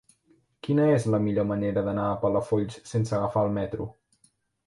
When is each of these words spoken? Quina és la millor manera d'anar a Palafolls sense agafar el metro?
Quina 0.67 0.85
és 0.93 1.03
la 1.15 1.19
millor 1.25 1.45
manera 1.49 1.83
d'anar 1.89 2.07
a 2.13 2.17
Palafolls 2.23 2.79
sense 2.93 3.15
agafar 3.19 3.43
el 3.49 3.53
metro? 3.59 3.87